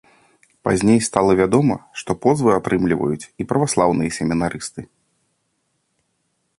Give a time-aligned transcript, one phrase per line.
[0.67, 4.81] Пазней стала вядома, што позвы атрымліваюць і праваслаўныя семінарысты.